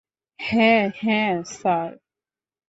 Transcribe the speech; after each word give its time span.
হ্যাঁঁ, 0.39 0.85
হ্যাঁঁ, 0.97 1.35
স্যার! 1.51 1.91